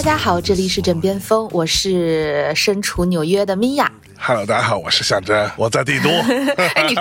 [0.00, 3.92] 大家好，这里是枕边风，我是身处纽约的米娅。
[4.22, 6.10] Hello，大家好，我是向真，我在帝都。
[6.74, 6.94] 哎，你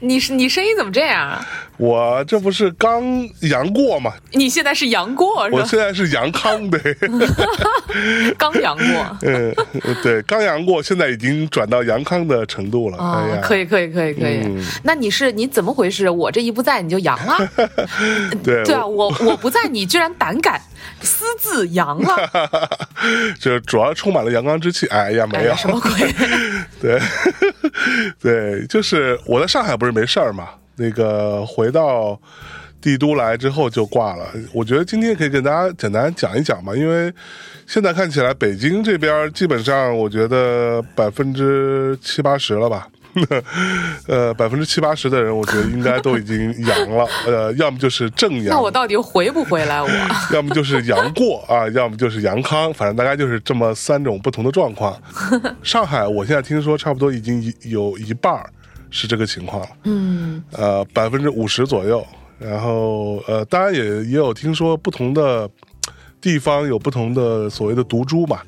[0.14, 1.46] 你是你声音怎么这样啊？
[1.76, 3.02] 我这不是刚
[3.42, 4.12] 阳过吗？
[4.32, 5.58] 你现在是杨过是吧？
[5.60, 6.78] 我现在是阳康的，
[8.36, 9.16] 刚杨过。
[9.22, 9.54] 嗯，
[10.02, 12.98] 对，刚阳过，现在已经转到阳康的程度了。
[12.98, 14.40] 啊、可以可以可以可以。
[14.44, 16.10] 嗯那你是你怎么回事？
[16.10, 17.48] 我这一不在你就阳了？
[18.42, 20.60] 对对啊，我我不在，你居然胆敢
[21.00, 22.73] 私自阳了？
[23.38, 24.86] 就主要充满了阳刚之气。
[24.88, 25.90] 哎呀，没有哎，什么鬼？
[26.80, 27.00] 对，
[28.20, 32.20] 对，就是我在上海不是没事儿嘛，那个回到
[32.80, 34.26] 帝都来之后就挂了。
[34.52, 37.12] 我觉得今天可以跟大家简单讲一讲嘛，因为
[37.66, 42.88] 现在看起来北京这边基本上我觉得百分之七八十了吧。
[44.06, 49.88] 呃，百分之七八十的人，我觉得应该都已经阳了，呃，要么就是正阳，那我到底回不回来我？
[50.34, 55.00] 要么就是阳过啊，要么就是阳康，反正大概就是这么三种不同的状况。
[55.62, 58.48] 上海，我现在听说差不多已经一有一半儿
[58.90, 62.04] 是这个情况了，嗯，呃，百分之五十左右。
[62.36, 65.48] 然后呃，当然也也有听说不同的
[66.20, 68.40] 地方有不同的所谓的毒株嘛，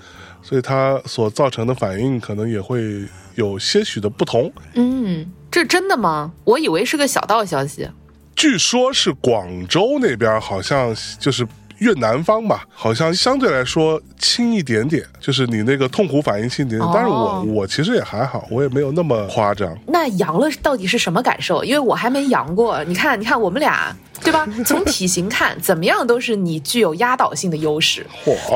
[0.42, 3.04] 所以它所造成的反应可能也会
[3.36, 4.52] 有些许的不同。
[4.74, 6.32] 嗯，这真的吗？
[6.44, 7.88] 我以为是个小道消息。
[8.34, 11.46] 据说是广州那边好像就是
[11.78, 16.88] 越南方吧，好像相对来说轻一点点，就是你那个痛苦反应轻一点点。
[16.88, 19.76] 哦但是我我其实也还好，我也没有那么夸张。
[19.86, 21.62] 那阳了到底是什么感受？
[21.64, 22.82] 因为我还没阳过。
[22.84, 24.46] 你看，你看我们俩，对吧？
[24.64, 28.06] 从体型看，怎么样都是你具有压倒性的优势。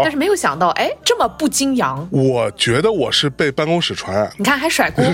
[0.02, 0.10] 但！
[0.10, 2.08] 是没有想到，哎，这么不经阳。
[2.10, 4.32] 我觉得我是被办公室传染。
[4.38, 5.04] 你看还甩锅，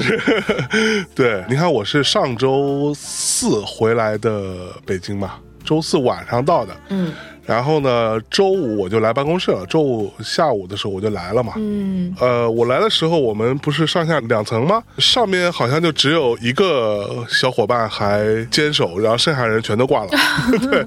[1.14, 6.76] 对，你看我是上周四回来的北京嘛，周四晚上到的。
[6.90, 7.12] 嗯
[7.46, 9.64] 然后呢，周五我就来办公室了。
[9.66, 11.52] 周五下午的时候我就来了嘛。
[11.56, 14.82] 嗯，呃，我来的时候，我们不是上下两层吗？
[14.98, 20.10] 上面好像就只有一个小伙伴还坚守，然后剩下人全都挂了。
[20.60, 20.84] 对，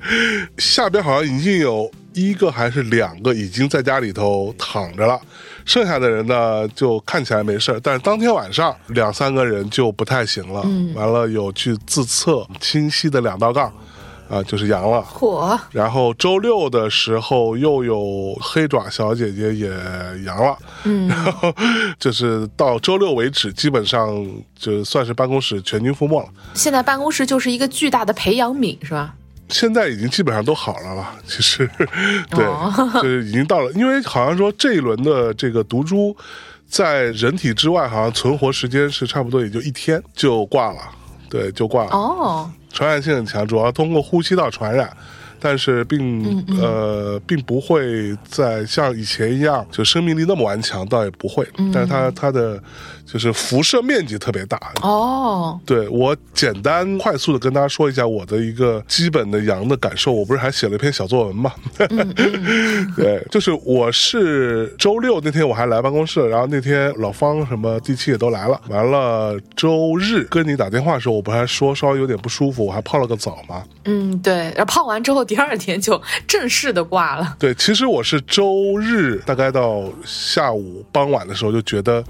[0.58, 5.18] 下边好像已经有一个还是两个已经在家里头躺着了，
[5.64, 10.62] 剩下的人呢就看起来没事儿，但是当天晚上两三个人就不太行了，
[10.94, 13.72] 完了有去自测，清晰的两道杠，
[14.30, 15.02] 啊、就是阳了。
[15.02, 19.68] 火，然后周六的时候又有黑爪小姐姐也
[20.24, 21.54] 阳了，嗯 然后
[22.00, 24.26] 就是到周六为止，基本上
[24.56, 26.30] 就算是办公室全军覆没了。
[26.54, 29.16] 现在办公室就是一个巨大的培养皿，是吧？
[29.50, 31.68] 现在已经基本上都好了了，其实
[32.30, 36.16] 对，哦就是已经到了，因为好像说这一轮的这个毒株
[36.68, 40.80] 在人体之外，好像存活时间是差不多也就一天就挂了，
[41.30, 41.92] 对，就挂了。
[41.92, 44.92] 哦，传染性很强，主要通过呼吸道传染，
[45.40, 52.62] 但是并呃并不会在像以前一样就生命力那么顽强，倒也不会，但是它它的
[53.12, 54.60] 就是辐射面积特别大。
[54.82, 61.52] 哦，对我简单快速的跟大家说一下我的一个基本的阳的感受，我不是还写了一篇小作文嘛？
[62.96, 73.64] 对，就是我是周六那天我还来办公室，然后那天老方什么第七也都来了，完了周日跟你打电话的时候，我不还说稍微有点不舒服，我还泡了个澡嘛。
[73.86, 77.36] 嗯，对，然后泡完之后，第二天就正式的挂了。
[77.40, 82.04] 对，其实我是周日大概到下午傍晚的时候就觉得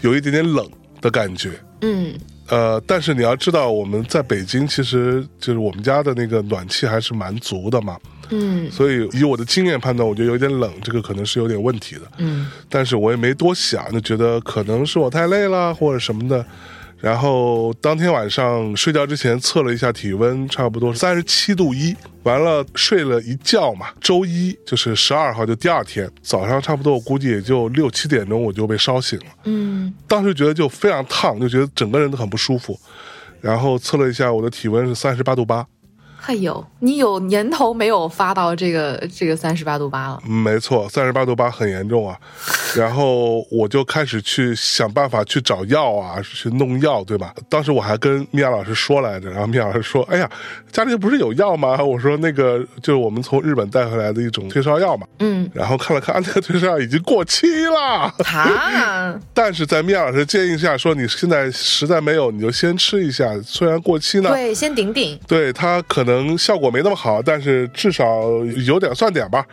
[0.00, 0.68] 有一点点冷
[1.00, 2.14] 的感觉，嗯。
[2.48, 7.96] 呃，但是你要知道，我们在北京其实就是我们家的那个暖气还是蛮足的嘛，
[8.30, 8.68] 嗯。
[8.70, 12.02] 所以以我的经验判断，我觉得有点冷，这个可能是有点问题的。
[12.18, 12.48] 嗯。
[12.68, 16.44] 但是我也没多想，就觉得可能是我太累了或者什么的。
[17.00, 21.96] 然后当天晚上睡觉之前测了一下体温，差不多三十七度一。
[22.24, 29.26] 完了睡了一觉嘛，周一就是十二号，就第二天早上，差不多我估计也就六七点钟我就被烧醒了。
[29.44, 32.78] 嗯，当时觉得就非常烫，就觉得整个人都很不舒服。
[33.40, 35.66] 然后测了一下我的体温是三十八度八，
[36.20, 40.20] 还有你有年头没有发到这个这个三十八度八了。
[40.26, 42.16] 嗯没错，三十八度八很严重啊。
[42.76, 47.34] 然后我就开始去想办法去找药啊，去弄药，对吧？
[47.48, 50.30] 当时我还跟米娅老师说来着，然后米娅老师说：“哎呀，
[50.70, 58.12] 家里不是有药吗？”我说：“那个就是我们从日本带回来的一种退烧药嘛。”嗯，然后看了看，啊那个退烧药已经过期了。
[58.26, 65.18] 啊， 但是在米娅老师建议下，说你现在实在没有，你就先吃一下，虽然过期呢，对，先顶顶。
[65.26, 68.22] 对他可能效果没那么好，但是至少
[68.66, 69.44] 有点算点吧。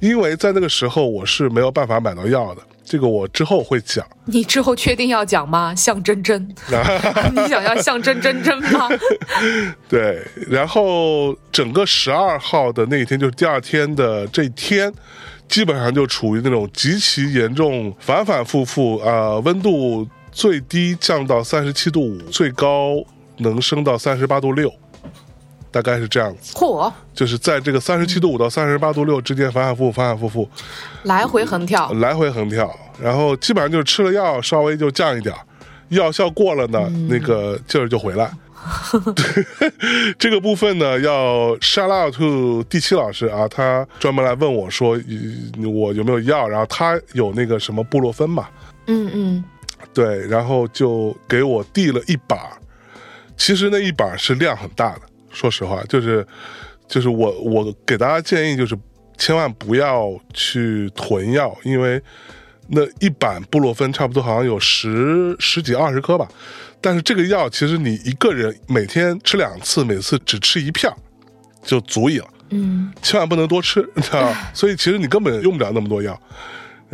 [0.00, 4.06] 因为在那个时候我是没有办法买到药的，这个我之后会讲。
[4.26, 5.74] 你之后确定要讲吗？
[5.74, 6.42] 向真真，
[7.32, 8.88] 你想要向真真真吗？
[9.88, 14.92] 对，然后整个十二号的那一天，就是第二天的这一天，
[15.48, 22.94] 基本上就处于那种极其严重、反反复复啊、温度最低降到三十七度五，最高
[23.38, 24.72] 能升到三十八度六，
[25.74, 26.54] 大概是这样子。
[26.54, 30.48] 嚯，就是在这个三十七度五到三十八度六之间反反复复、反反复复，
[31.02, 32.72] 来回横跳，来回横跳。
[33.02, 35.40] 然后基本上就是吃了药，稍微就降一点儿，
[35.88, 38.30] 药效过了呢，那个劲儿就回来。
[40.16, 46.48] 这个部分呢，要 shout out to 第七老师啊，他专门来问我说，呃我有没有药？
[46.48, 48.46] 然后他有那个什么布洛芬嘛，
[48.86, 49.44] 嗯嗯，
[49.92, 52.56] 对，然后就给我递了一把。
[53.36, 55.00] 其实那一把是量很大的，
[55.34, 56.26] 说实话，就是
[56.88, 58.74] 就是我我给大家建议就是
[59.18, 62.00] 千万不要去囤药，因为
[62.68, 66.26] 那一板布洛芬差不多好像有十十几二十颗吧。
[66.80, 70.92] 但是这个药其实你一个人每天吃两次，每次只吃一片
[71.62, 72.28] 就足以了。
[72.50, 74.50] 嗯，千万不能多吃，你知道吧？
[74.54, 76.18] 所以其实你根本用不了那么多药。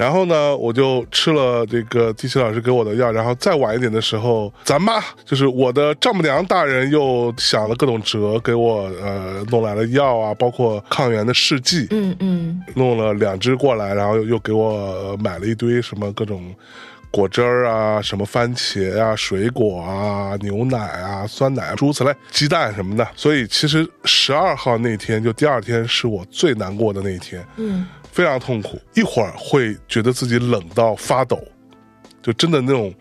[0.00, 4.94] 然后呢，我就吃了这个第七老师给我的药，然后再晚一点的时候，咱妈
[5.26, 16.54] 就是我的丈母娘大人又想了各种辙，给我呃弄来了药啊，包括抗原的试剂，嗯嗯，弄了两支过来，然后又又给我呃买了一堆什么各种
[17.10, 23.06] 果汁儿啊，什么番茄啊、水果啊、牛奶啊、酸奶啊，诸如此类，鸡蛋什么的。
[23.14, 27.84] 所以其实十二号那天，就第二天是我最难过的那一天，嗯，
[28.20, 31.42] 非常痛苦，一会儿会觉得自己冷到发抖，
[32.22, 32.92] 就真的那种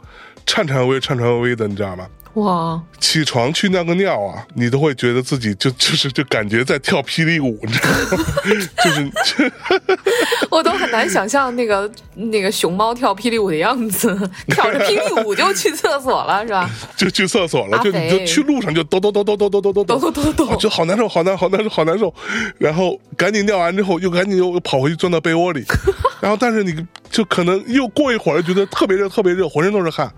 [0.46, 2.08] 颤颤巍巍、颤颤巍巍的，你知道吗？
[2.36, 8.24] 哇，起床去尿个尿啊，你都会觉得自己就就是就感觉在跳霹雳舞，你知道吗？
[8.82, 9.12] 就是
[10.50, 14.08] 我都很难想象那个那个熊猫跳霹雳舞的样子，
[14.50, 16.70] 跳着霹雳舞就去厕所了，是吧？
[16.98, 22.14] 就去厕所了，就你就去路上就抖抖抖抖抖抖抖抖抖抖就好难受，好难好难受，好难受。
[22.58, 25.64] 然后赶紧尿完之后，又赶紧又又跑回去钻到被窝里，
[26.22, 26.76] 然后但是你
[27.10, 30.12] 就可能又过一会儿，觉得特别热，特别热，浑身都是汗。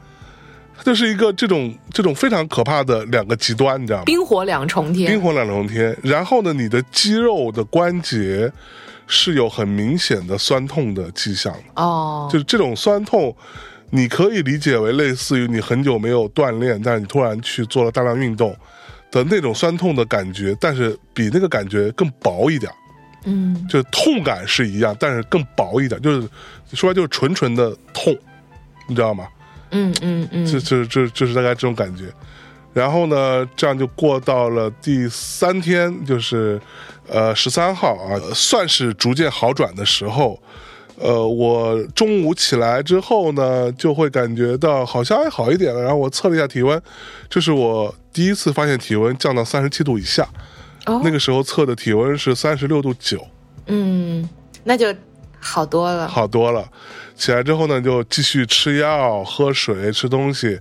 [0.84, 4.06] 这是一个这种这种非常可怕的两个极端，你知道吗？
[4.06, 5.96] 冰火两重天，冰火两重天。
[6.02, 8.52] 然后呢，你的肌肉的关节
[9.14, 11.82] 是有很明显的酸痛的迹象的。
[11.84, 13.36] 哦，就是这种酸痛，
[13.90, 18.56] 你可以理解为类似于你很久没有锻炼，但是你突然去做了大量运动
[19.12, 22.72] 的那种酸痛的感觉，但是比那个感觉更薄一点，
[23.26, 26.28] 嗯就是痛感是一样，但是更薄一点，就是
[26.74, 28.18] 说白就是纯纯的痛，
[28.88, 29.28] 你知道吗？
[29.72, 32.06] 嗯嗯嗯，这这这就是大概这种感觉。
[32.74, 36.60] 然后呢，这样就过到了第三天，就是
[37.08, 40.40] 呃十三号啊，算是逐渐好转的时候。
[40.98, 45.82] 呃，我中午起来之后呢，就会感觉到好像还好一点了。
[45.82, 46.80] 然后我测了一下体温，
[47.28, 50.28] 这是我第一次发现体温降到三十七度以下。
[50.86, 53.26] 哦那个时候测的体温是三十六度九，
[53.66, 54.28] 嗯，
[54.64, 54.94] 那就
[55.40, 56.08] 好多了。
[56.08, 56.68] 好多了。
[57.16, 60.60] 起来之后呢，就继续吃药、喝水、吃东西，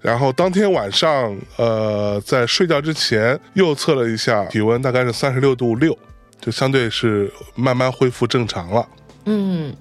[0.00, 5.96] 然后当天晚上，呃，在睡觉之前又测了一下体温，大概是三十六度六，
[6.40, 8.88] 就相对是慢慢恢复正常了，
[9.24, 9.74] 嗯，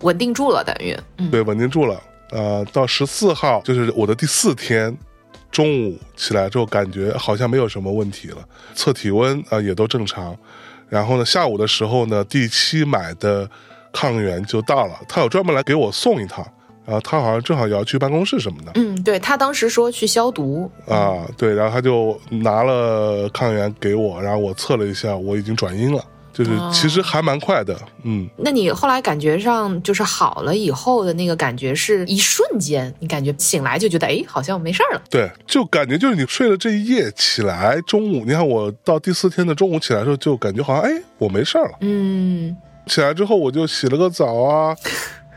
[0.00, 2.00] 稳定住了，等于嗯对，稳定住了。
[2.30, 4.96] 呃，到十四号就是我的第四天。
[5.50, 8.38] 中午起来之后，感觉好像没有什么问题了，
[8.74, 10.36] 测体温啊、呃也都正常。
[10.88, 13.48] 然后呢，下午的时候呢，第七买的
[13.92, 16.44] 抗原就到了，他有专门来给我送一趟。
[16.84, 18.72] 然后他好像正好也要去办公室什么的。
[18.74, 26.70] 嗯，对他当时说去消毒，啊，对，然后他就拿了抗原给我，然后我测了一下，我已经转阴了，就是哦。
[26.72, 35.02] 其实还蛮快的，嗯，那你后来感觉上就是好了以后的那个感觉是一瞬间，你感觉醒来就觉得哎，好像没事儿了。
[35.08, 41.78] 对，就感觉就是你睡了这一夜起来，中午你看我到第四天的中午起来的时候，就感觉好像哎我没事儿了。
[41.80, 42.54] 嗯，
[42.86, 44.76] 起来之后我就洗了个澡啊，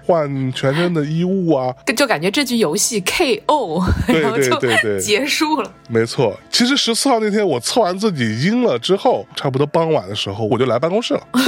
[0.08, 5.70] 换全身的衣物啊， 就感觉这局游戏 KO，对然后就对对对结束了。
[5.90, 6.40] 没错。
[6.50, 11.40] 其实十四号那天我测完自己阴了之后，差不多傍晚的时候我就来办公室了，这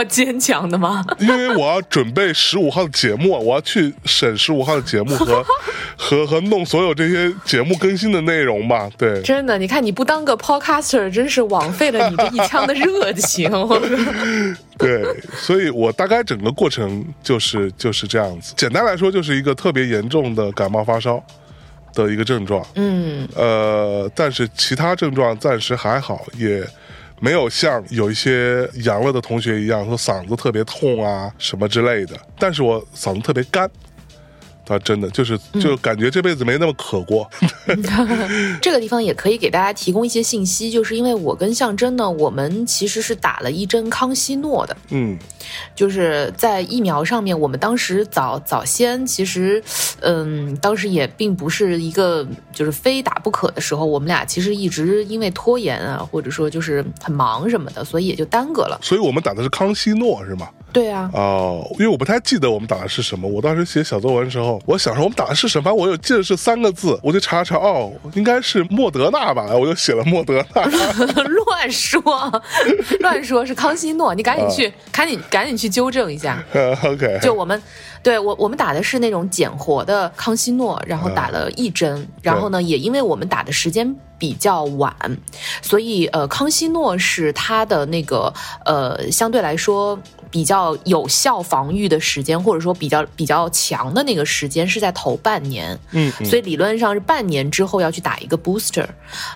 [0.00, 1.04] 么坚强的吗？
[1.18, 5.44] 因为我要准备十五号的节目，我要去审十五号的节目和
[5.96, 8.88] 和和弄所有这些节目更新的内容吧。
[8.96, 13.50] 对，真的，你看你不当个 podcaster，真是枉费了你这一腔的热情。
[14.78, 15.04] 对，
[15.36, 18.54] 所以我大概整个过程就是就是这样子。
[18.56, 21.22] 简单来说，就是一个特别严重的感冒发烧
[21.92, 22.66] 的一个症状。
[22.76, 26.66] 嗯呃，但是其他症状暂时还好，也
[27.20, 32.18] 没有像有一些阳了的同学一样说嗓子特别痛啊什么之类的。
[32.38, 33.70] 但是我嗓子特别干
[34.70, 37.28] 倒真的就是就感觉这辈子没那么渴过。
[38.62, 45.18] 这个地方也可以给大家提供一些信息，就是因为我跟象征呢，我们其实是打了一针康熙诺的，嗯
[45.74, 49.60] 就是在疫苗上面，我们当时早早先其实，
[50.00, 58.78] 嗯，当时也并不是一个就是非打不可的时候，我们俩其实一直因为拖延啊，或者说就是很忙什么的，所以也就耽搁了。
[58.82, 60.48] 所以我们打的是康熙诺是吗？
[60.72, 63.28] 对啊，哦，因为我不太记得我们打的是什么。
[63.28, 70.62] 我当时写小作文的时候，我想说我们打的是什么，反正我有记得是三个字，我就查了查，哦，应该是莫德纳吧，我就写了莫德纳。
[71.24, 72.02] 乱说，
[73.00, 76.42] 乱说是康熙诺，你赶紧去，赶紧赶紧去纠正一下。
[76.52, 77.60] 呃 OK，就我们，
[78.02, 84.94] 对我我们打的是那种减活的康熙诺，然后打了一针，然后呢，也因为我们打的时间比较晚，
[85.60, 88.32] 所以呃，康熙诺是它的那个
[88.64, 89.98] 呃，相对来说
[90.30, 98.86] 比较有效防御的时间，或者说比较比较强的那个时间是在头半年，嗯，嗯所以理论上是半年之后要去打一个 booster。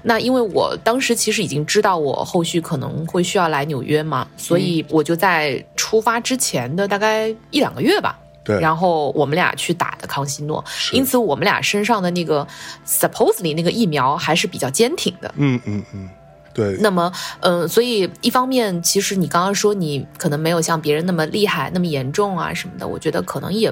[0.02, 8.18] 那因为我当时其实已经知道我后续可能会需要来纽约嘛，所以我就在出发之前的大概一两个月吧。
[8.44, 12.46] 对，然后我们俩去打的康熙诺，因此我们俩身上的那个
[12.86, 15.34] supposedly 那个疫苗还是比较坚挺的。
[15.38, 16.10] 嗯嗯嗯，
[16.54, 23.68] 对，那么，嗯、所以一方面，其实你刚刚说你可能没有像别人那么厉害、那么严重啊什么的，我觉得可能也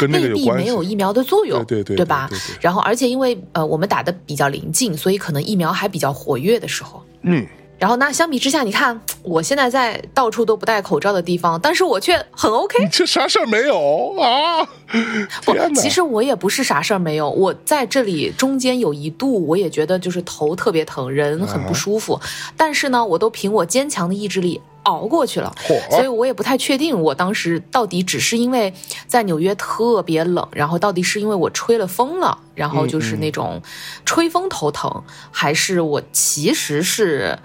[0.00, 0.50] 未必。
[0.52, 7.02] 没有疫苗的作用，对对对吧对对对然后，而且因为呃我们打的比较临近，所以可能疫苗还比较活跃的时候。
[7.22, 7.46] 嗯，
[7.82, 12.78] 然后那相比之下，你看 我现在在到处都不戴口罩的地方，但是我却很 OK。
[12.78, 14.64] 你这啥事儿没有啊？
[15.44, 15.52] 不！
[15.74, 22.20] 其实我也不是啥事儿没有，我在这里中间有一度我也觉得就是头特别疼，人很不舒服，
[22.56, 25.52] 但是呢，我都凭我坚强的意志力熬过去了。
[25.90, 28.72] 所以我也不太确定，我当时到底只是因为
[29.08, 33.60] 在纽约特别冷，然后到底是因为我吹了风了，然后就是那种
[34.06, 37.36] 吹风头疼，还是我其实是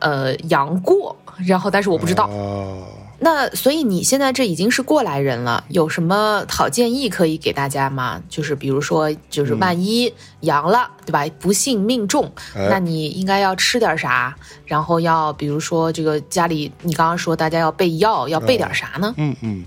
[0.00, 2.24] 呃阳过，然后但是我不知道。
[2.24, 2.84] 啊，
[3.20, 8.20] 那所以你现在这已经是过来人了，有什么好建议可以给大家吗？
[8.28, 11.24] 就是比如说，就是万一阳了，对吧？
[11.38, 14.34] 不幸命中，哎那你应该要吃点啥？
[14.66, 19.14] 然后要比如说这个家里，你刚刚说大家要备药，要备点啥呢？
[19.16, 19.64] 嗯嗯。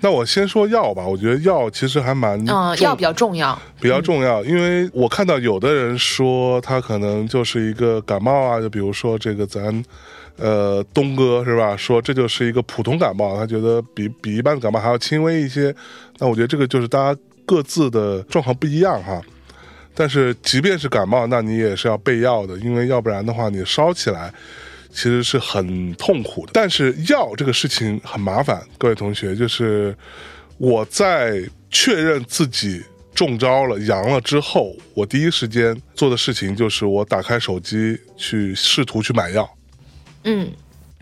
[0.00, 2.44] 那我先说药吧，我觉得药其实还蛮
[2.80, 3.58] 药比较重要。
[3.80, 9.84] 比较重要，因为我看到有的人说他可能就是一个感冒啊，就比如说这个咱。
[10.40, 11.76] 呃，东哥是吧？
[11.76, 15.74] 说这就是一个普通感冒，他觉得比比一般的感冒还要轻微一些。
[16.18, 19.20] 那我觉得这个就是大家各自的状况不一样哈。
[19.96, 24.32] 但是即便是感冒，那你也是要备药的，因为要不然的话，你烧起来
[24.90, 26.52] 其实是很痛苦的。
[26.54, 29.96] 但是药这个事情很麻烦，各位同学，就是
[30.56, 32.82] 我在确认自己
[33.14, 39.48] 中招了、阳了之后，我第一时间做的事情就是我打开手机去试图去买药。
[40.24, 40.50] 嗯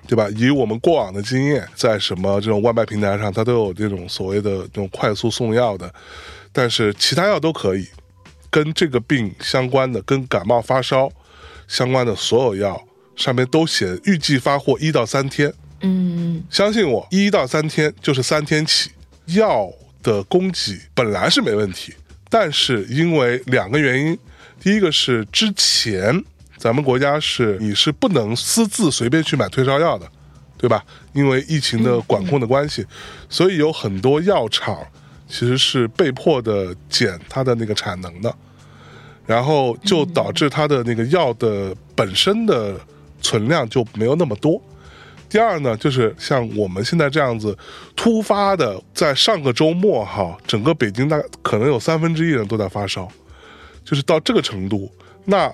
[0.09, 0.28] 对吧？
[0.37, 5.93] 以我们过往的经验，在什么这种外卖平台上，它都有这种所谓的这种快速送药的，
[6.52, 7.88] 但是其他药都可以，
[8.49, 11.11] 跟这个病相关的、跟感冒发烧
[11.66, 12.81] 相关的所有药，
[13.16, 15.52] 上面都写预计发货一到三天。
[15.80, 18.90] 嗯相信我，一到三天就是三天起。
[19.35, 19.68] 药
[20.04, 21.92] 的供给本来是没问题，
[22.30, 24.16] 但是因为两个原因，
[24.61, 26.23] 第一个是之前
[26.56, 30.08] 咱们国家是你是不能私自随便去买退烧药的，
[30.56, 30.85] 对吧？
[31.12, 32.87] 因为疫情的管控的关系，
[33.28, 34.78] 所以有很多药厂
[35.28, 38.32] 其实是被迫的减它的那个产能的，
[39.26, 42.78] 然后就导致它的那个药的本身的
[43.26, 44.62] 存量就没有那么多。
[45.28, 47.56] 第二呢，就是像我们现在这样子
[47.97, 53.09] 突发的，在上个周末哈，整个北京大概可能有三分之一人都在发烧，
[53.85, 54.88] 就是到这个程度，
[55.25, 55.52] 那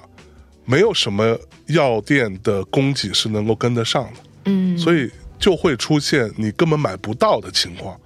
[0.67, 1.39] 没有什么
[1.69, 7.99] 药店的供给是能够跟得上的，嗯，所以就会出现你根本买不到的情况。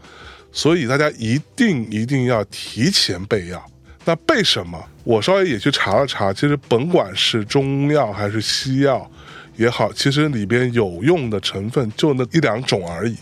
[0.52, 3.62] 所以大家一定一定要提前备药。
[4.04, 4.80] 那备什么？
[5.02, 9.10] 我稍微也去查了查，其实甭管是中药还是西药
[9.56, 13.16] 也好，其实里边有用的成分就那一两种而已，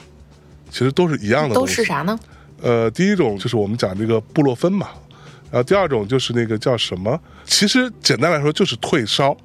[0.71, 1.75] 其实都是一样的都东西。
[1.75, 2.19] 是啥呢？
[2.63, 4.89] 呃，第一种就是我们讲这个布洛芬嘛，
[5.51, 7.21] 然后第二种就是那个叫什么？
[7.45, 9.37] 其实简单来说就是退烧，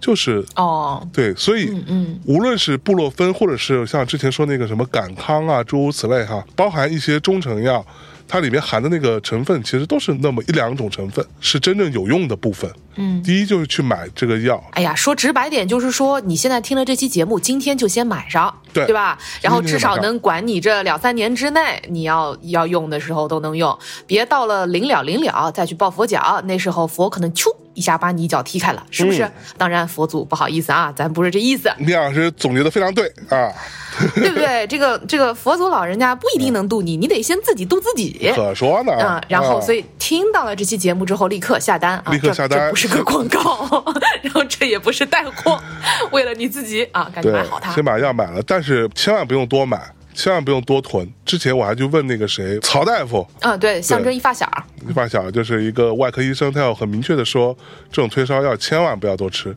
[0.00, 7.84] 就是哦，对，所以嗯嗯无论是布洛芬，或者是像之前说那个什么感康啊，诸如此类哈，包含一些中成药，
[8.26, 12.70] 它里面含的那个成分，其实都是那么一两种成分是真正有用的部分。
[12.96, 14.62] 嗯，第一就是去买这个药。
[14.72, 19.18] 哎呀，说直白点，就是说你现在听了这期节目，今天就先买上，对对吧？
[19.40, 27.46] 然后至少能管你这两三年之内，你要要用的时候都能用，别到了临了临了再去抱佛脚，那时候佛可能啾。
[27.74, 29.30] 一下把你一脚踢开了，是不是？
[29.56, 31.70] 当然，佛祖不好意思啊，咱不是这意思。
[31.78, 33.52] 李老师总结的非常对啊，
[34.14, 34.66] 对不对？
[34.66, 38.32] 这个这个佛祖老人家不一定能渡你，你得先自己渡自己。
[38.34, 39.22] 可说呢啊！
[39.28, 42.12] 然后，所以听到了这期节目之后，立刻下单啊！
[42.12, 43.84] 立刻下单，这不是个广告，
[44.22, 45.60] 然后这也不是带货，
[46.12, 47.72] 为了你自己啊，赶紧买好它。
[47.72, 49.80] 先把药买了，但是千万不用多买。
[50.14, 51.10] 千万不用多囤。
[51.24, 53.26] 之前我还去问那个谁，曹大夫。
[53.40, 54.46] 啊，对，象征一发小。
[54.88, 57.56] 一发小就是一个外科医生，他要很明确的说，
[57.90, 59.54] 这种退烧药千万不要多吃，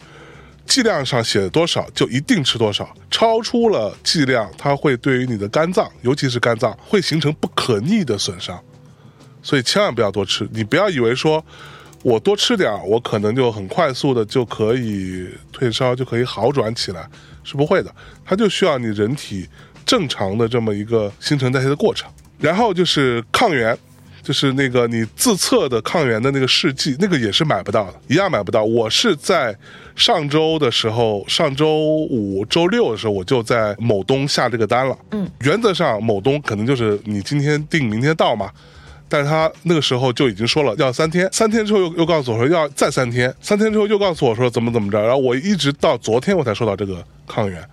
[0.66, 8.58] 剂量上写多少就一定吃多少，超出了剂量，它会对于你的肝脏，尤其是肝脏，会形成不可逆的损伤。
[9.44, 10.48] 所以千万不要多吃。
[10.54, 11.44] 你不要以为说
[12.02, 17.08] 我多吃点，我可能就很快速的就可以退烧，就可以好转起来，
[17.44, 17.94] 是不会的。
[18.24, 19.50] 它就需要你人体。
[19.86, 23.78] 正常的这么一个新陈代谢的过程，然后就是抗原，
[24.24, 28.64] 就是那个你自测的抗原的那个试剂，那个也是买不到的，一样买不到。
[28.64, 29.56] 我是在
[29.96, 31.78] 上周的时候，上周
[32.10, 34.98] 五、周六的时候，我就在某东下这个单了。
[35.12, 38.50] 嗯，原则上某东可能就是你今天订，明天到嘛，
[39.08, 47.64] 但是他那个时候就已经说了要三天，三天之后又又告诉我说要再三天，三天之后又告诉我说怎么怎么着，然后我一直到昨天我才收到这个抗原。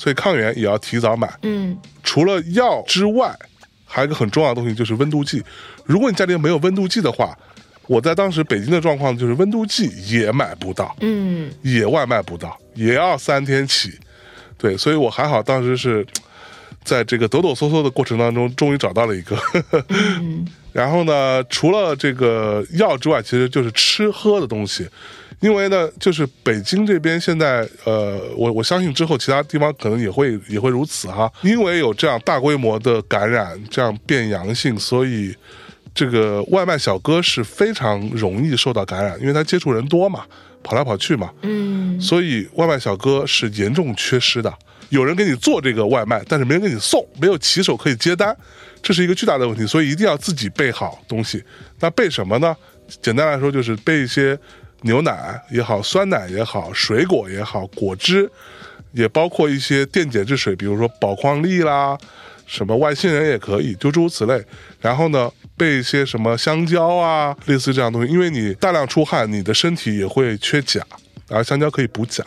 [0.00, 1.30] 所以抗原也要提早买。
[1.42, 3.38] 嗯，除了药之外，
[3.84, 5.42] 还有一个很重要的东西就是温度计。
[5.84, 7.36] 如果你家里没有温度计的话，
[7.86, 13.92] 我在当时北京的状况就是温度计也买不到，嗯，也外卖不到，也要三天起。
[14.56, 16.06] 对，所以我还好，当时是
[16.82, 19.36] 在这个抖抖嗦嗦的过程当中，终于找到了一个。
[19.90, 24.88] 嗯 然后呢，除了这个药之外，其实就是吃喝的东西。
[25.40, 31.32] 因为呢，就是北京这边现在，呃，我我相信之后其他地方可能也会也会如此哈。
[31.40, 35.34] 因为有这样大规模的感染，这样变阳性，所以
[35.94, 40.26] 这个外卖小哥是非常容易受到感染，因为他接触人多嘛，
[40.62, 41.30] 跑来跑去嘛。
[41.40, 41.98] 嗯。
[41.98, 44.52] 所以外卖小哥是严重缺失的，
[44.90, 48.36] 有人给你做这个外卖，但是没人给你送，没有骑手可以接单，
[48.82, 49.66] 这是一个巨大的问题。
[49.66, 51.42] 所以一定要自己备好东西。
[51.78, 52.54] 那备什么呢？
[53.00, 54.38] 简单来说就是备一些。
[54.82, 58.30] 牛奶也好，酸奶也好，水果也好，果汁，
[58.92, 61.98] 也包括一些电解质水，比如说宝矿力啦，
[62.46, 64.42] 什么外星人也可以，就诸如此类。
[64.80, 70.84] 然后呢，备一些什么香蕉啊，类似这样东西，因为你大量出汗，你的身体也会缺钾，
[71.28, 72.24] 而香蕉可以补钾。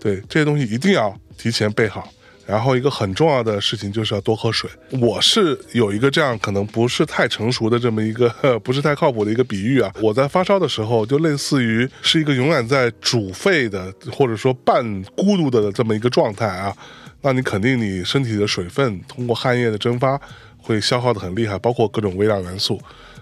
[0.00, 2.08] 对这些东西一定要提前备好。
[2.44, 4.68] 然后一个很重要的事情就是要多喝水。
[5.00, 8.28] 我是有一个这样可能不是太成熟的这么一个
[8.60, 9.92] 不是太靠谱的一个比喻啊。
[10.02, 14.84] 我在发烧的时候，就类似于是一个永远在煮沸的或者说半
[15.16, 16.76] 孤独的这么一个状态啊。
[17.22, 20.20] 那你肯定你身体的水分通过汗液的蒸发
[20.58, 22.80] 会消耗的很厉害，包括各种微量元素。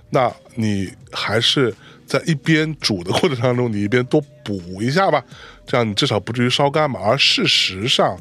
[0.08, 1.72] 那你还是
[2.06, 5.22] 在一边煮的过程当中，你一边多补一下吧，
[5.66, 6.98] 这样你至少不至于烧干嘛。
[7.04, 8.18] 而事实上。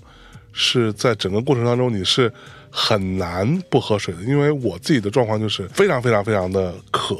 [0.51, 2.31] 是在整个过程当中，你是
[2.69, 7.15] 很难不喝水的，因为我自己的状况就是非常非常非常的渴，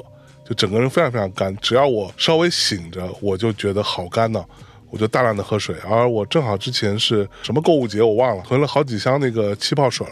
[0.48, 1.56] 就整个人非常非常干。
[1.58, 4.44] 只要我稍微醒着，我就觉得好干呢，
[4.90, 5.76] 我就大量的喝水。
[5.90, 10.06] 而我正好之前是什么购物节我忘了，囤了好几箱那个气泡水，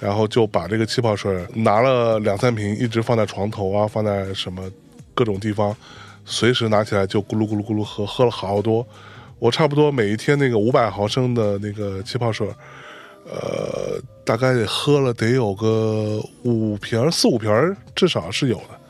[0.00, 4.70] 然后就把这个气泡水拿了两三瓶，一直放在床头啊，放在什么
[5.14, 5.76] 各种地方，
[6.24, 8.86] 随时拿起来就咕噜咕噜咕噜喝，喝了好多。
[9.38, 12.48] 我差不多每一天那个五百毫升的那个气泡水，
[13.24, 17.50] 呃，大概得喝了得有个五瓶四五瓶
[17.94, 18.80] 至少是有的，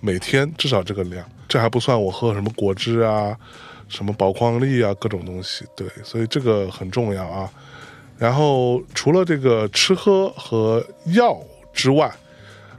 [0.00, 3.36] 每天至少这个量，这还不算我喝什么果汁啊，
[3.88, 5.64] 什么宝矿力啊，各种东西。
[5.76, 7.48] 对，所以这个很重要啊。
[8.18, 10.84] 然后除了这个吃喝和
[11.14, 11.40] 药
[11.72, 12.12] 之外，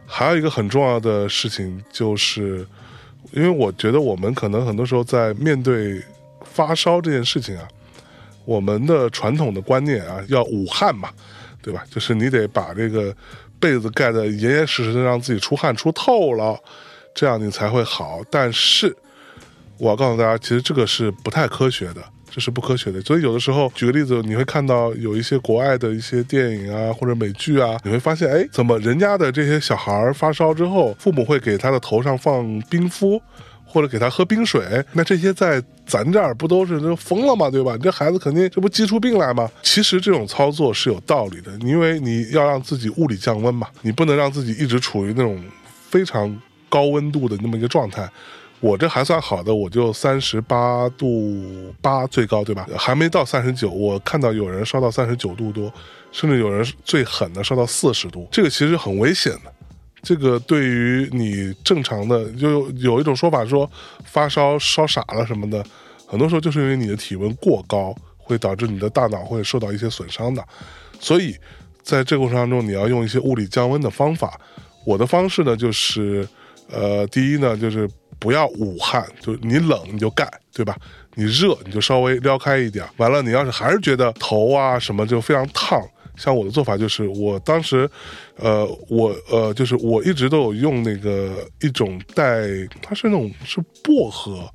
[0.06, 2.68] 还有一个很重要的事情，就是
[3.32, 6.04] 因为我觉得我们可能很多时候在面对。
[6.54, 7.68] 发烧这件事情啊，
[8.46, 11.10] 我们的传统的观念啊，要捂汗嘛，
[11.64, 11.84] 对吧？
[11.90, 13.14] 就是你得把这个
[13.60, 16.56] 被子盖得严严实实的，让自己出汗出透了，
[17.16, 18.22] 这样你才会好。
[18.30, 18.96] 但是
[19.80, 23.02] 我要告诉大家，其实这个是不太科学的，这是不科学的。
[23.02, 33.20] 所以有的时候，举个例子，你会看到有一些国外的一些电影啊，或者美剧啊，你会发现，哎，怎么人家的这些小孩发烧之后，父母会给他的头上放冰敷？
[33.66, 37.50] 或者给他喝冰水，那这些在咱这儿不都是都疯了吗？
[37.50, 37.76] 对吧？
[37.76, 39.50] 你这孩子肯定这不急出病来吗？
[39.62, 45.44] 其实这种操作是有道理的，因为你要让自己物理降温嘛，你不能让自己一直处于那种
[45.90, 48.10] 非常高温度的那么一个状态。
[48.60, 52.66] 我这还算好的，我就三十八度八最高，对吧？
[52.78, 55.70] 还没到三十九，我看到有人烧到三十九度多，
[56.14, 59.52] 甚至有人最狠的烧到四十度，这个其实很危险的。
[60.04, 63.68] 这个对于你正常的，就有一种说法说
[64.06, 65.66] 发烧烧傻了什么的，
[66.06, 70.46] 很多时候就是因为你的体温过高，会导致你的大脑会受到一些损伤的。
[71.00, 71.36] 所以
[71.82, 74.40] 在这个过程当中，你要用一些物理降温的方法。
[74.86, 76.28] 我的方式呢，就是
[76.70, 77.90] 呃，第一呢，就是。
[78.20, 80.78] 不要捂汗，就你冷你就盖，对吧？
[81.16, 82.86] 你热你就稍微撩开一点。
[82.96, 85.82] 完了，你要是还是觉得头啊什么就非常烫，
[86.16, 87.90] 像我的做法就是，我当时，
[88.38, 92.48] 呃，我呃，就是我一直都有用那个一种带，
[92.82, 94.48] 它是那种是薄荷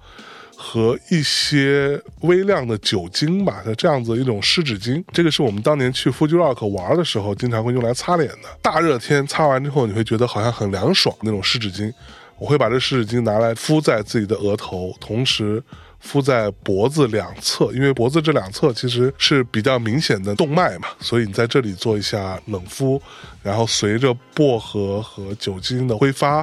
[0.57, 5.03] 和一些微量的酒精吧，它这样子一种湿纸巾。
[5.13, 8.49] 这个是我们当年去 Fuji Rock 玩的时候经常会用来擦脸的。
[8.63, 11.93] 大热天擦完之后，你会觉得好像很凉爽那种湿纸巾。
[12.39, 15.61] 我会把这湿纸巾拿来敷在自己的额头，同时
[16.01, 23.01] 敷在脖子两侧，因为脖子这两侧其实是比较明显的动脉嘛，所以你在这里做一下冷敷，
[23.43, 26.37] 然后随着薄荷和酒精的挥发，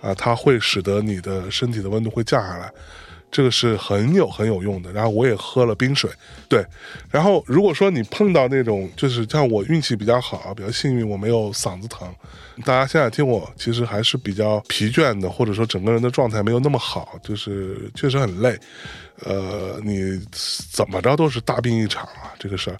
[0.00, 2.72] 啊，它会使得你的身体的温度会降下来。
[3.30, 6.10] 这个是很有很有用的，然后我也喝了冰水，
[6.50, 6.62] 对，
[7.10, 12.06] 然后如果说你碰到那种，就是像我运气比较好，比较幸运，我没有嗓子疼。
[12.66, 18.54] 大家现在听我，其实还是比较疲倦的，或者说整个人的状态没有那么好，就是确实很累。
[19.24, 20.20] 呃，你
[20.70, 22.78] 怎么着都是大病一场啊，这个事儿。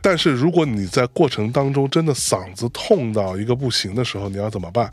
[0.00, 4.92] 但是如果你在过程当中真的嗓子痛到一个不行的时候，你要怎么办？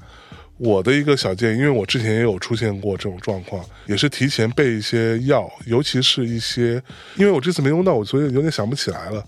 [0.57, 6.81] 我的一个小建议，因为我之前也有出现过这种状况，也是提前备一些药，尤其是一些，
[7.15, 9.25] 因为我这次没用到，我所以有点想不起来了，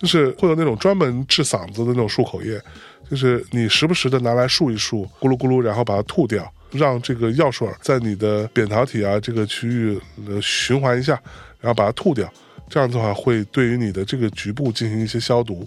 [0.00, 2.60] 就是会有那种专门治嗓子的那种漱口液，
[3.08, 11.12] 就是你时不时的拿来漱一漱，咕噜咕噜，然后把它吐掉，让这个药水在你的扁桃体啊这个区域呃循环一下，
[11.60, 12.32] 然后把它吐掉，
[12.68, 15.66] 这样的话会对于你的这个局部进行一些消毒。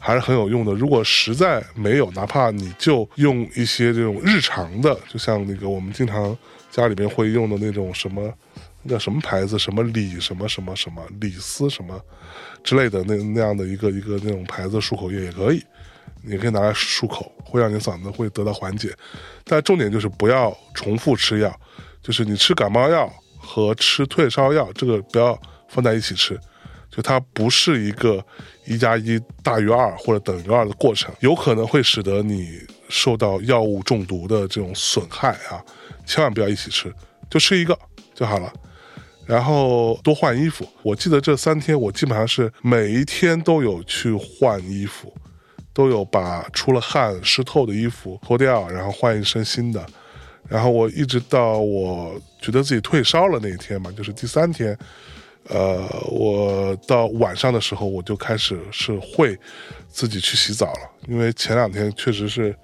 [0.00, 0.72] 还是很有用的。
[0.74, 6.38] 如果实在没有，哪怕你就用一些这种日常的，就像那个我们经常
[6.70, 8.32] 家里边会用的那种什么，
[8.88, 12.00] 叫什么牌子，什么李什么什么什么李斯什么
[12.62, 15.60] 之类的那那样的一个一个那种牌子漱口液也可以，
[16.22, 18.94] 你可以拿来漱口，会让你嗓子会得到缓解。
[19.44, 21.60] 但重点就是不要重复吃药，
[22.02, 26.38] 就是你吃感冒药和吃退烧药这个不要放在一起吃。
[26.90, 28.24] 就它不是一个
[28.64, 35.62] 一加一大于二或者等于二的过程，有可能会使得你受到药物中毒的这种损害啊！
[36.06, 36.92] 千万不要一起吃，
[37.30, 37.78] 就吃一个
[38.14, 38.50] 就好了。
[39.26, 45.12] 然后多换衣服，我记得这三天我基本上是每一天都有去换衣服，
[45.72, 49.84] 都有把出了汗湿透的衣服脱掉，然后换一身新的。
[50.48, 54.76] 然后我一直到我觉得自己退烧了那一天嘛，就是第三天。
[55.50, 59.38] 呃，我到晚上的时候，我就开始是会
[59.88, 62.54] 自己去洗澡了，因为前两天确实是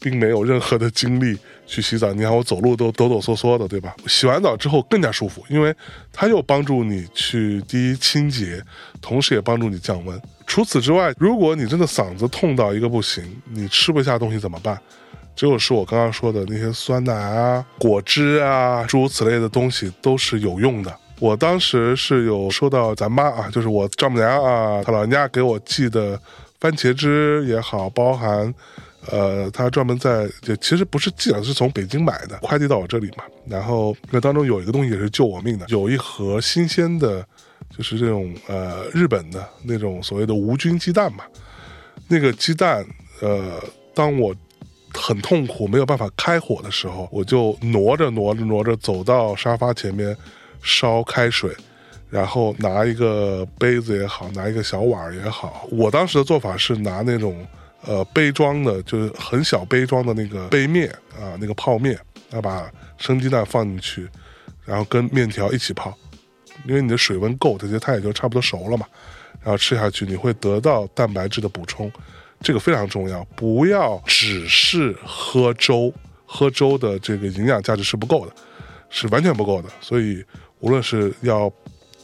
[0.00, 2.12] 并没有任何的精力去洗澡。
[2.12, 3.94] 你看我走路都抖抖嗦嗦的，对吧？
[4.06, 5.72] 洗完澡之后更加舒服，因为
[6.12, 8.60] 它又帮助你去第一清洁，
[9.00, 10.20] 同时也帮助你降温。
[10.46, 14.76] 除此之外，如果你真的嗓子痛到一个不行，你吃不下东西怎么办？
[15.36, 20.92] 只有是我刚刚说的那些酸奶啊、果汁啊，诸如此类的东西都是有用的。
[21.18, 26.20] 我当时是有收到咱妈啊，就是我丈母娘啊，她老人家给我寄的
[26.58, 28.52] 番茄汁也好，包含，
[29.08, 33.24] 呃，他专门在，就其实不是寄的，是从北京买的，快递到我这里嘛。
[33.46, 37.24] 然后那当中有一个东西也是救我命的，有一盒新鲜的，
[37.76, 41.24] 就是这种呃日本的那种所谓的无菌鸡蛋嘛。
[42.08, 42.84] 那个鸡蛋，
[43.20, 43.62] 呃，
[43.94, 44.34] 当我
[44.92, 50.16] 很痛苦没有办法开火的时候，我就挪着挪着挪着走到沙发前面。
[50.62, 51.50] 烧开水，
[52.10, 55.66] 然后拿一个杯子也好，拿一个小碗也好。
[55.70, 57.46] 我当时的做法是拿那种
[57.86, 60.88] 呃杯装的，就是很小杯装的那个杯面
[61.18, 61.98] 啊，那个泡面，
[62.30, 64.08] 要把生鸡蛋放进去，
[64.64, 65.96] 然后跟面条一起泡，
[66.66, 68.86] 因为你的水温够，它就它也就差不多熟了嘛。
[69.42, 71.90] 然后吃下去，你会得到蛋白质的补充，
[72.40, 73.24] 这个非常重要。
[73.36, 75.92] 不要只是喝粥，
[76.26, 78.32] 喝粥的这个营养价值是不够的，
[78.88, 79.68] 是完全不够的。
[79.80, 80.24] 所以。
[80.62, 81.50] 无论是要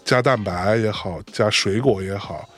[0.02, 2.48] 加蛋白也好，加水果也好，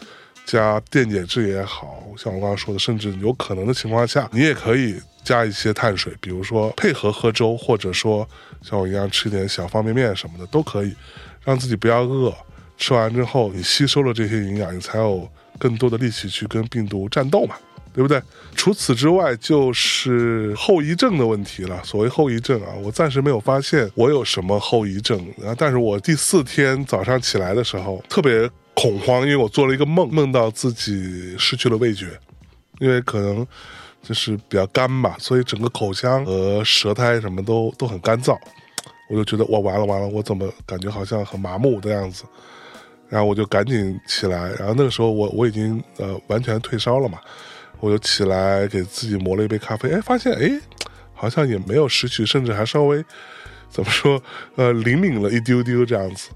[0.51, 8.27] 加电解质也好，像我刚刚说的，甚至有可能的情况下，你也可以加一些碳水，比如说配合喝粥，或者说
[8.63, 10.97] 像我一样吃点小方便面什么的都可以，
[11.45, 12.35] 让自己不要饿。
[12.79, 17.55] 吃完之后，你吸收了这些营养，你才有更多的力气去跟病毒战斗嘛。
[17.95, 18.23] 对不对？
[18.55, 21.83] 除此之外，就是后遗症的问题了。
[21.83, 25.53] 所谓后遗症啊，我暂时没有发现我有什么后遗症啊。
[25.59, 32.17] 但是我第四天早上起来的时候特别恐慌，因为我做了一个梦，梦到自己失去了味觉，
[32.79, 33.45] 因为可能
[34.01, 38.39] 就是比较干吧，所以整个口腔和舌苔什么都都很干燥。
[39.11, 42.23] 我就觉得哇，完了完了，我怎么感觉好像很麻木的样子？
[43.09, 47.19] 然后我就赶紧起来，然后那个时候我我已经呃完全退烧了嘛。
[47.81, 50.61] 我就起来给自己磨了一杯咖啡，哎，发现哎，
[51.15, 53.05] 好像也没有失去，甚至还稍微
[53.71, 54.23] 怎么说，
[54.57, 56.31] 呃，灵敏了一丢丢这样子。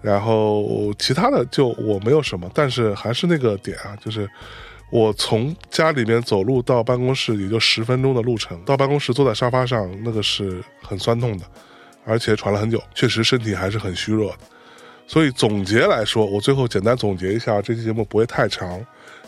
[0.00, 4.28] 然后其他的就我没有什么，但是还是那个点啊，就是
[4.90, 11.44] 我从家里面走路到办公室也就十分钟的路程，到办公室坐在沙发上，那个是很酸痛的，
[12.04, 14.38] 而且喘了很久，确实身体还是很虚弱的。
[15.06, 18.84] 所以总结来说，我最后简单总结一下，这期节目不会太长。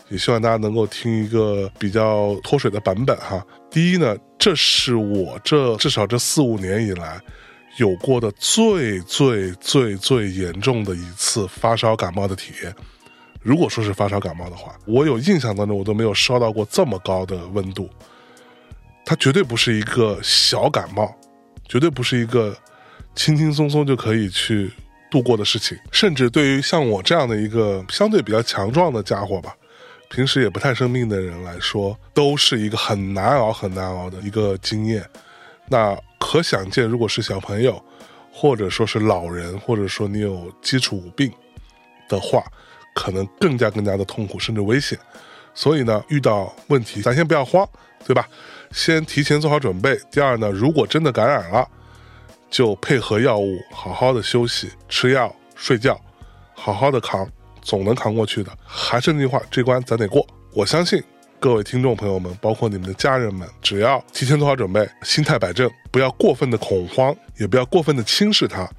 [0.09, 3.41] 也希望大家能够听一个比较脱水的版本哈。
[3.69, 7.17] 第一呢，这是我这至少这四五年以来
[7.77, 12.75] 有过的最最最最严重的一次发烧感冒的体验。
[13.41, 17.89] 如果说是发烧感冒的话，我有印象当中我都没有烧到过这么高的温度。
[19.05, 21.13] 它绝对不是一个小感冒，
[21.67, 22.55] 绝对不是一个
[23.15, 24.71] 轻轻松松就可以去
[25.09, 25.77] 度过的事情。
[25.91, 29.55] 甚至对于像我这样的一个相对比较强壮的家伙吧。
[30.11, 35.01] 平时也不太生病的人来说，都是一个很难熬、很难熬的一个经验。
[35.69, 37.83] 那可想见，如果是小朋友，
[38.31, 41.33] 或者说是老人，或者说你有基础病
[42.07, 42.43] 的话，
[42.93, 44.97] 可能更加更加的痛苦，甚至危险。
[45.55, 47.67] 所以呢，遇到问题，咱先不要慌，
[48.05, 48.29] 对吧？
[48.71, 49.99] 先提前做好准备。
[50.11, 51.67] 第二呢，如果真的感染了，
[52.51, 55.99] 就配合药物，好好的休息、吃药、睡觉，
[56.53, 57.27] 好好的扛。
[57.63, 60.25] 总能扛过去的，还是那句话，这关咱得过。
[60.53, 61.03] 我相信
[61.41, 68.69] 各位听众朋友们，包括你们的家人们，只要提前做好准备，心态摆正，不要过分的恐慌，也不要过分的轻视它，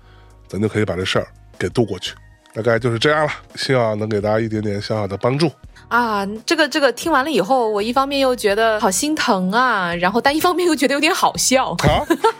[0.46, 1.27] 咱就可以把这事儿
[1.59, 2.14] 给度过去。
[2.55, 5.51] 大概就是这样了，希望能给大家一点点小小的帮助。
[5.92, 11.76] 啊，这个这个听完了以后，我一方面又觉得好心疼啊，然后但一方面又觉得有点好笑，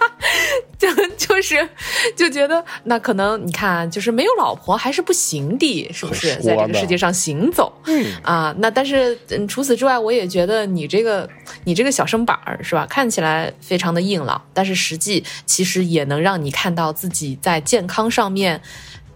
[0.81, 0.88] 就
[1.19, 1.69] 就是
[2.17, 7.71] 就觉得那可能你看，就是没有老婆还是不行的，是不是在这个世界上行走？
[7.85, 11.29] 嗯啊，那但是嗯，除此之外，我也觉得你这个
[11.65, 18.59] 你这个小身板儿是吧，看起来非常的硬朗，但是实际其实也能让你看到自己在健康上面，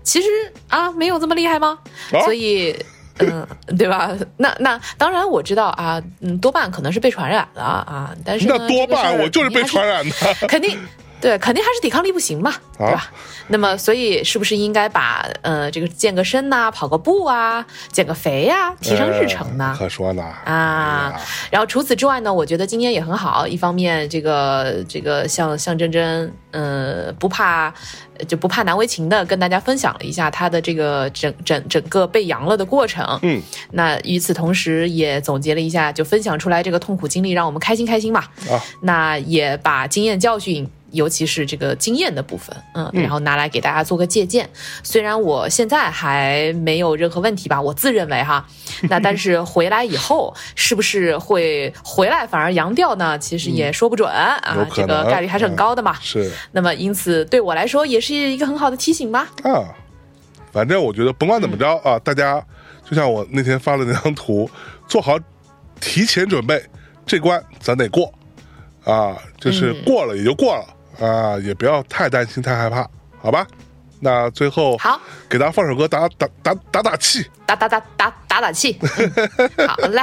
[0.02, 0.28] 其实
[0.68, 1.78] 啊没有这么厉害吗？
[2.22, 2.76] 所以。
[3.18, 4.12] 嗯，对吧？
[4.36, 10.14] 那那当然我知道啊，嗯，多半可能是被传染了啊，但是那多半我就是被传染的，
[10.48, 10.78] 肯定
[11.20, 13.10] 对，肯定还是抵抗力不行嘛，对吧？
[13.48, 19.74] 那么所以是不是应该把呃这个健个身呐，跑个步啊，减个肥呀，提升日程呢？
[19.78, 21.14] 可说呢啊！
[21.50, 27.72] 然后除此之外呢，我觉得今天也很好，一方面这个这个像像真真，呃，不怕。
[28.26, 33.06] 就不怕难为情的跟大家分享了一下他的这个整整整个被阳了的过程。
[33.20, 38.20] 嗯，那与此同时也总结了一下，就分享出来这个痛苦经历，让我们开心开心嘛。
[38.50, 40.66] 啊，那也把经验教训。
[40.92, 44.48] 尤其是这个经验的部分，嗯，然后拿来给大家做个借鉴。
[44.82, 48.46] 虽然我现在还没有任何问题吧，我自认为哈，
[48.88, 53.18] 那但是回来以后是不是会回来反而阳掉呢？
[53.18, 55.94] 其实也说不准啊，这个概率还是很高的嘛。
[56.00, 56.30] 是。
[56.52, 59.28] 那么因此对我来说也是一个很好的提醒吧。
[59.42, 59.74] 啊，
[60.52, 62.42] 反正我觉得甭管怎么着啊，大家
[62.88, 64.48] 就像我那天发的那张图，
[64.86, 65.18] 做好
[65.80, 66.62] 提前准备，
[67.04, 68.12] 这关咱得过
[68.84, 70.64] 啊，就是过了也就过了。
[71.00, 73.46] 啊，也不要太担心、太害怕，好吧？
[74.00, 78.78] 那最后好，给大家放首歌，打打打打打气，打打打打打打气。
[79.66, 80.02] 好嘞，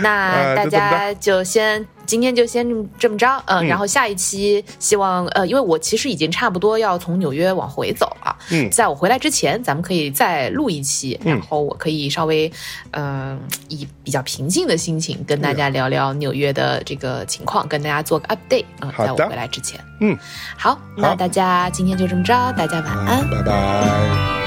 [0.00, 1.86] 那 大家就先。
[2.04, 2.66] 今天就先
[2.98, 12.52] 这么着，嗯，然后下一期希望，呃，因为我其实已经差不多要从纽约往回走了，嗯，在我回来之前，咱们可以再录一期，然后我可以稍微，
[12.90, 20.18] 嗯，以比较平静的心情跟大家聊聊纽约的这个情况，跟大家做个 update，嗯，在我回来之前，嗯，
[20.58, 24.41] 好，那大家今天就这么着，大家晚安，拜拜。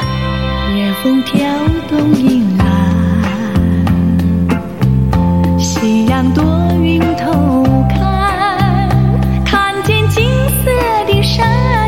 [1.06, 1.38] 风飘
[1.88, 2.66] 动银蓝
[5.60, 6.44] 夕阳躲
[6.82, 8.90] 云偷看
[9.46, 10.72] 看见金色
[11.06, 11.85] 的山。